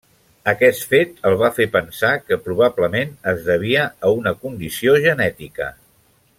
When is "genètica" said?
5.09-5.73